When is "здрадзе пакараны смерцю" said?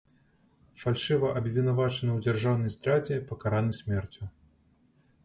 2.77-4.23